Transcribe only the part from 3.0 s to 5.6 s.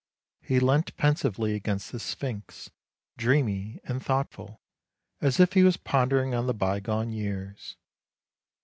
dreamy and thoughtful, as if